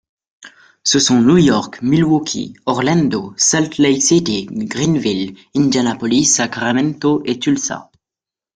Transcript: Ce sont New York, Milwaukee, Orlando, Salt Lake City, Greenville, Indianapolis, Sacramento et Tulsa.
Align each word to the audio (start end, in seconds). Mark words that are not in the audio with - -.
Ce 0.83 0.97
sont 0.97 1.21
New 1.21 1.37
York, 1.37 1.79
Milwaukee, 1.83 2.55
Orlando, 2.65 3.35
Salt 3.37 3.77
Lake 3.77 4.01
City, 4.01 4.47
Greenville, 4.49 5.37
Indianapolis, 5.53 6.25
Sacramento 6.25 7.21
et 7.25 7.37
Tulsa. 7.37 7.91